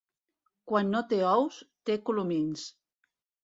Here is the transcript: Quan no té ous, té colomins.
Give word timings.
Quan 0.71 0.89
no 0.93 1.03
té 1.11 1.21
ous, 1.33 1.61
té 1.91 2.01
colomins. 2.11 2.69